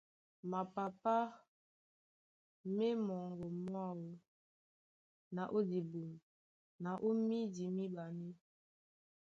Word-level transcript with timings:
Mapapá 0.51 1.17
ma 2.75 2.83
e 2.91 2.99
mɔŋgɔ 3.07 3.47
mwáō 3.63 4.07
na 5.35 5.43
ó 5.57 5.59
dibum 5.69 6.11
na 6.83 6.89
ó 7.07 7.09
mídi 7.27 7.65
míɓanɛ́. 7.77 8.31